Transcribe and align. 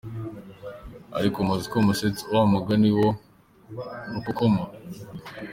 Ariko 1.17 1.37
muzi 1.47 1.65
ko 1.71 1.77
musetsa 1.85 2.23
wamugani 2.35 2.89
wa 2.97 3.09
rukokoma! 4.13 4.63